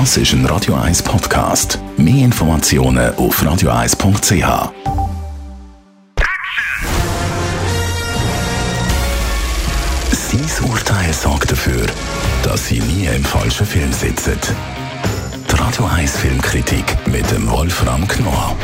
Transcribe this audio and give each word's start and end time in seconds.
Das 0.00 0.16
ist 0.16 0.32
ein 0.32 0.44
Radio 0.46 0.74
1 0.74 1.04
Podcast. 1.04 1.78
Mehr 1.96 2.24
Informationen 2.24 3.14
auf 3.14 3.40
radio1.ch. 3.40 4.72
Sein 10.10 10.68
Urteil 10.68 11.12
sorgt 11.12 11.52
dafür, 11.52 11.86
dass 12.42 12.66
Sie 12.66 12.80
nie 12.80 13.06
im 13.06 13.22
falschen 13.22 13.64
Film 13.64 13.92
sitzen. 13.92 14.36
Die 15.48 15.54
Radio 15.54 15.84
1 15.86 16.16
Filmkritik 16.16 16.84
mit 17.06 17.30
dem 17.30 17.48
Wolfram 17.48 18.08
Knorr. 18.08 18.56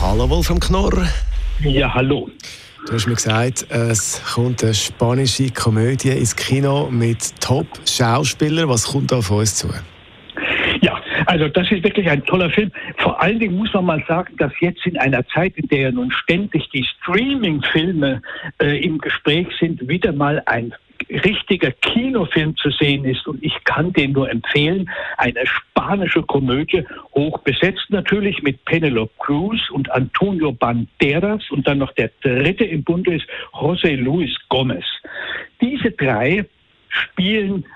Hallo 0.00 0.30
Wolfram 0.30 0.60
Knorr. 0.60 1.06
Ja, 1.60 1.92
hallo. 1.92 2.30
Du 2.86 2.94
hast 2.94 3.06
mir 3.06 3.16
gesagt, 3.16 3.66
es 3.68 4.18
kommt 4.32 4.64
eine 4.64 4.72
spanische 4.72 5.50
Komödie 5.50 6.12
ins 6.12 6.34
Kino 6.34 6.88
mit 6.90 7.38
Top-Schauspielern. 7.38 8.66
Was 8.70 8.84
kommt 8.84 9.12
da 9.12 9.18
auf 9.18 9.30
uns 9.30 9.54
zu? 9.54 9.68
Also 11.28 11.46
das 11.46 11.70
ist 11.70 11.84
wirklich 11.84 12.08
ein 12.08 12.24
toller 12.24 12.48
Film. 12.48 12.72
Vor 12.96 13.20
allen 13.20 13.38
Dingen 13.38 13.58
muss 13.58 13.74
man 13.74 13.84
mal 13.84 14.02
sagen, 14.08 14.34
dass 14.38 14.50
jetzt 14.60 14.86
in 14.86 14.96
einer 14.96 15.26
Zeit, 15.28 15.58
in 15.58 15.68
der 15.68 15.92
nun 15.92 16.10
ständig 16.10 16.70
die 16.70 16.84
Streaming-Filme 16.84 18.22
äh, 18.62 18.82
im 18.82 18.96
Gespräch 18.96 19.46
sind, 19.60 19.86
wieder 19.86 20.12
mal 20.12 20.42
ein 20.46 20.72
richtiger 21.10 21.70
Kinofilm 21.70 22.56
zu 22.56 22.70
sehen 22.70 23.04
ist. 23.04 23.28
Und 23.28 23.44
ich 23.44 23.52
kann 23.64 23.92
den 23.92 24.12
nur 24.12 24.30
empfehlen. 24.30 24.88
Eine 25.18 25.44
spanische 25.44 26.22
Komödie, 26.22 26.82
hoch 27.14 27.40
besetzt 27.40 27.90
natürlich 27.90 28.42
mit 28.42 28.64
Penelope 28.64 29.12
Cruz 29.18 29.60
und 29.70 29.92
Antonio 29.92 30.52
Banderas. 30.52 31.42
Und 31.50 31.68
dann 31.68 31.76
noch 31.76 31.92
der 31.92 32.10
dritte 32.22 32.64
im 32.64 32.84
Bunde 32.84 33.16
ist 33.16 33.26
José 33.52 33.96
Luis 33.96 34.34
Gomez. 34.48 34.86
Diese 35.60 35.90
drei 35.90 36.46
spielen 36.88 37.66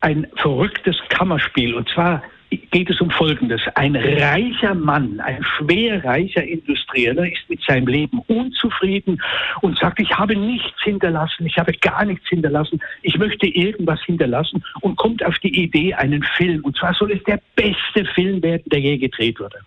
ein 0.00 0.26
verrücktes 0.34 0.96
Kammerspiel. 1.08 1.74
Und 1.74 1.88
zwar 1.90 2.24
geht 2.70 2.90
es 2.90 3.00
um 3.00 3.10
Folgendes. 3.10 3.60
Ein 3.74 3.96
reicher 3.96 4.74
Mann, 4.74 5.20
ein 5.20 5.42
schwer 5.42 6.04
reicher 6.04 6.44
Industrieller 6.44 7.26
ist 7.26 7.48
mit 7.48 7.62
seinem 7.62 7.86
Leben 7.86 8.20
unzufrieden 8.28 9.20
und 9.60 9.78
sagt, 9.78 10.00
ich 10.00 10.10
habe 10.16 10.36
nichts 10.36 10.80
hinterlassen, 10.82 11.46
ich 11.46 11.56
habe 11.58 11.72
gar 11.72 12.04
nichts 12.04 12.28
hinterlassen, 12.28 12.80
ich 13.02 13.16
möchte 13.18 13.46
irgendwas 13.46 14.00
hinterlassen 14.04 14.64
und 14.80 14.96
kommt 14.96 15.24
auf 15.24 15.38
die 15.38 15.62
Idee, 15.62 15.94
einen 15.94 16.22
Film, 16.36 16.64
und 16.64 16.76
zwar 16.76 16.94
soll 16.94 17.12
es 17.12 17.22
der 17.24 17.40
beste 17.56 18.04
Film 18.14 18.42
werden, 18.42 18.64
der 18.66 18.80
je 18.80 18.98
gedreht 18.98 19.40
wurde. 19.40 19.58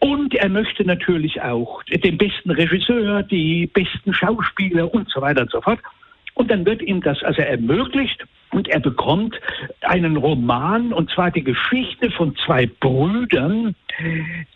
Und 0.00 0.34
er 0.34 0.50
möchte 0.50 0.84
natürlich 0.84 1.40
auch 1.40 1.82
den 1.84 2.18
besten 2.18 2.50
Regisseur, 2.50 3.22
die 3.22 3.66
besten 3.66 4.12
Schauspieler 4.12 4.92
und 4.92 5.08
so 5.08 5.22
weiter 5.22 5.42
und 5.42 5.50
so 5.50 5.62
fort. 5.62 5.80
Und 6.34 6.50
dann 6.50 6.66
wird 6.66 6.82
ihm 6.82 7.00
das 7.00 7.22
also 7.22 7.40
ermöglicht 7.40 8.22
und 8.50 8.68
er 8.68 8.80
bekommt 8.80 9.40
einen 9.86 10.16
Roman, 10.16 10.92
und 10.92 11.10
zwar 11.10 11.30
die 11.30 11.44
Geschichte 11.44 12.10
von 12.10 12.34
zwei 12.44 12.66
Brüdern, 12.66 13.74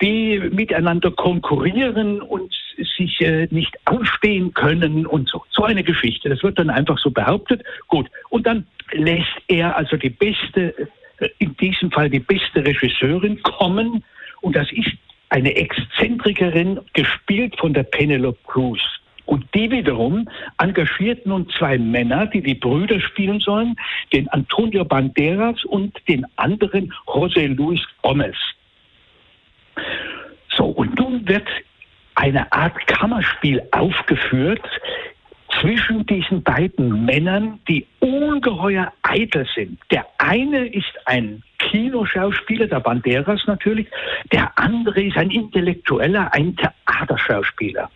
die 0.01 0.41
miteinander 0.53 1.11
konkurrieren 1.11 2.21
und 2.21 2.53
sich 2.97 3.21
äh, 3.21 3.49
nicht 3.51 3.77
ausstehen 3.87 4.55
können 4.55 5.07
und 5.07 5.29
so. 5.29 5.45
So 5.51 5.65
eine 5.65 5.83
Geschichte. 5.83 6.29
Das 6.29 6.43
wird 6.43 6.59
dann 6.59 6.71
einfach 6.71 6.99
so 6.99 7.11
behauptet. 7.11 7.63
Gut. 7.89 8.09
Und 8.31 8.47
dann 8.47 8.67
lässt 8.93 9.27
er 9.49 9.77
also 9.77 9.97
die 9.97 10.11
beste, 10.11 10.75
äh, 11.19 11.29
in 11.39 11.57
diesem 11.57 11.91
Fall 11.91 12.11
die 12.11 12.21
beste 12.21 12.65
Regisseurin 12.65 13.43
kommen. 13.43 14.05
Und 14.41 14.57
das 14.57 14.71
ist 14.73 14.91
eine 15.31 15.55
Exzentrikerin, 15.57 16.81
gespielt 16.95 17.59
von 17.59 17.75
der 17.75 17.83
Penelope 17.83 18.39
Cruz. 18.47 18.81
Und 19.29 19.45
die 19.55 19.71
wiederum 19.71 20.27
engagiert 20.57 21.27
nun 21.27 21.51
zwei 21.51 21.77
Männer, 21.77 22.25
die 22.25 22.41
die 22.41 22.55
Brüder 22.55 22.99
spielen 22.99 23.41
sollen, 23.41 23.77
den 24.11 24.27
Antonio 24.31 24.87
Banderas 24.87 25.67
und 25.67 25.95
den 26.09 26.25
anderen 26.37 26.95
José 27.07 27.55
Luis 27.55 27.83
Gomez. 28.01 28.37
So, 30.57 30.65
und 30.65 30.99
nun 30.99 31.29
wird 31.29 31.47
eine 32.15 32.51
Art 32.51 32.75
Kammerspiel 32.87 33.63
aufgeführt 33.73 34.67
zwischen 35.61 36.07
diesen 36.07 36.43
beiden 36.43 37.05
Männern, 37.05 37.61
die 37.69 37.87
ungeheuer 38.01 38.91
eitel 39.03 39.47
sind. 39.55 39.79
Der 39.91 40.07
eine 40.17 40.69
ist 40.69 40.95
ein 41.05 41.43
Kinoschauspieler, 41.59 42.67
der 42.67 42.81
Banderas 42.81 43.43
natürlich, 43.47 43.89
der 44.33 44.51
andere 44.59 45.03
ist 45.03 45.19
ein 45.19 45.31
Intellektueller, 45.31 46.33
ein 46.33 46.57
Theaterschauspieler. 46.57 47.91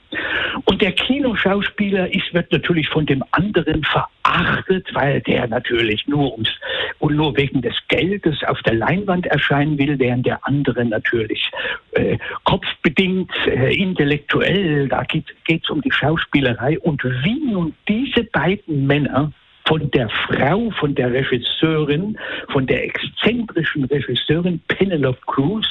Und 0.65 0.83
der 0.83 0.93
Kinoschauspieler 0.93 2.13
ist, 2.15 2.33
wird 2.33 2.53
natürlich 2.53 2.89
von 2.89 3.07
dem 3.07 3.23
anderen 3.33 3.83
verachtet, 3.85 4.87
weil 4.95 5.21
der 5.23 5.47
natürlich 5.49 6.07
nur 6.07 6.33
ums 6.33 6.51
und 6.99 7.17
nur 7.17 7.37
wegen 7.37 7.63
des 7.63 7.75
Geldes 7.89 8.43
auf 8.45 8.61
der 8.63 8.75
Leinwand 8.75 9.27
erscheinen 9.27 9.79
will, 9.79 9.99
während 9.99 10.27
der 10.27 10.47
andere 10.47 10.85
natürlich 10.85 11.51
äh, 11.93 12.19
kopfbedingt, 12.45 13.31
äh, 13.47 13.75
intellektuell, 13.75 14.89
da 14.89 15.03
geht 15.05 15.27
es 15.49 15.71
um 15.71 15.81
die 15.81 15.93
Schauspielerei. 15.93 16.79
Und 16.81 17.03
wie 17.05 17.53
nun 17.53 17.75
diese 17.89 18.25
beiden 18.25 18.87
Männer 18.87 19.33
von 19.67 19.91
der 19.93 20.09
Frau, 20.09 20.71
von 20.79 20.95
der 20.95 21.13
Regisseurin, 21.13 22.19
von 22.49 22.67
der 22.67 22.85
exzentrischen 22.85 23.85
Regisseurin 23.85 24.61
Penelope 24.69 25.21
Cruz 25.27 25.67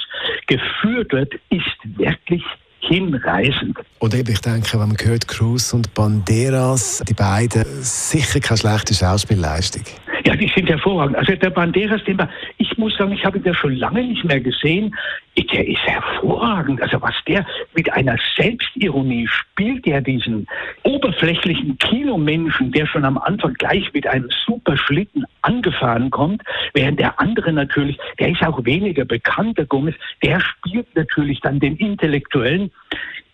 geführt 0.48 1.12
wird, 1.12 1.34
ist 1.50 1.78
wirklich 1.84 2.44
hinreißend. 2.92 3.78
Und 4.00 4.14
eben, 4.14 4.32
ich 4.32 4.42
denke, 4.42 4.74
wenn 4.74 4.90
man 4.90 4.98
hört, 5.02 5.28
Cruz 5.28 5.74
und 5.74 5.94
Banderas, 5.94 7.02
die 7.08 7.14
beiden, 7.14 7.64
sicher 7.82 8.40
keine 8.40 8.58
schlechte 8.58 8.94
Schauspielleistung. 8.94 9.84
Ja, 10.26 10.36
die 10.36 10.52
sind 10.56 10.70
hervorragend. 10.70 11.18
Also 11.18 11.36
der 11.36 11.50
Banderas, 11.50 12.04
den 12.04 12.22
ich 12.58 12.78
muss 12.78 12.96
sagen, 12.98 13.14
ich 13.14 13.26
habe 13.26 13.38
ihn 13.38 13.44
ja 13.44 13.54
schon 13.54 13.76
lange 13.76 14.04
nicht 14.04 14.24
mehr 14.24 14.40
gesehen. 14.40 14.96
Der 15.54 15.68
ist 15.68 15.82
hervorragend. 15.86 16.82
Also 16.82 17.02
was 17.02 17.16
der 17.28 17.46
mit 17.74 17.92
einer 17.94 18.18
Selbstironie 18.38 19.28
spielt, 19.28 19.86
der 19.86 20.02
diesen 20.02 20.48
oberflächlichen 20.84 21.78
Kinomenschen, 21.78 22.72
der 22.72 22.86
schon 22.86 23.06
am 23.06 23.18
Anfang 23.18 23.54
gleich 23.56 23.92
mit 23.94 24.06
einem 24.06 24.30
super 24.46 24.78
Schlitten 24.78 25.26
angefahren 25.42 26.12
kommt, 26.12 26.44
während 26.74 27.00
der 27.00 27.20
andere 27.20 27.54
natürlich, 27.54 27.98
der 28.20 28.30
ist 28.30 28.44
auch 28.44 28.64
weniger 28.66 29.06
bekannt, 29.06 29.58
der 29.58 29.66
Gomez, 29.66 29.96
der 30.24 30.40
spielt 30.40 30.96
natürlich 30.96 31.40
dann 31.40 31.60
den 31.60 31.78
Intellektuellen. 31.78 32.72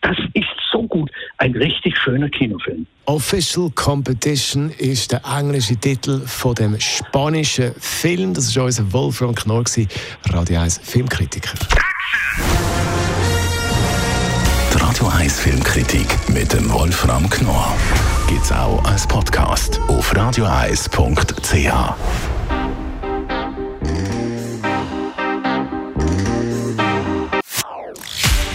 Das 0.01 0.17
ist 0.33 0.45
so 0.71 0.83
gut. 0.83 1.11
Ein 1.37 1.55
richtig 1.55 1.97
schöner 1.97 2.29
Kinofilm. 2.29 2.85
Official 3.05 3.69
Competition 3.71 4.71
ist 4.77 5.11
der 5.11 5.21
englische 5.25 5.75
Titel 5.75 6.21
von 6.25 6.55
dem 6.55 6.79
spanischen 6.79 7.73
Film. 7.79 8.33
Das 8.33 8.45
ist 8.45 8.57
unser 8.57 8.91
Wolfram 8.93 9.33
Knorr, 9.33 9.63
Radio 10.29 10.59
1 10.59 10.79
Filmkritiker. 10.83 11.53
Die 14.73 14.77
Radio 14.77 15.07
1 15.07 15.39
Filmkritik 15.39 16.07
mit 16.29 16.53
dem 16.53 16.71
Wolfram 16.71 17.29
Knorr 17.29 17.75
gibt 18.27 18.43
es 18.43 18.51
auch 18.51 18.83
als 18.83 19.07
Podcast 19.07 19.79
auf 19.87 20.15
radioeis.ch. 20.15 22.36